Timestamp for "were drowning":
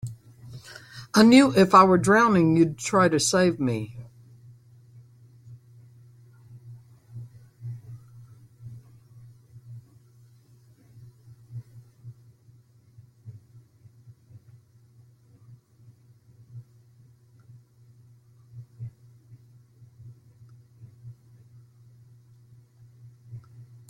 1.83-2.55